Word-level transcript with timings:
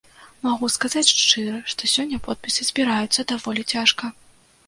Магу 0.45 0.67
сказаць 0.75 1.13
шчыра, 1.21 1.59
што 1.73 1.91
сёння 1.95 2.21
подпісы 2.27 2.61
збіраюцца 2.69 3.27
даволі 3.33 3.69
цяжка. 3.77 4.13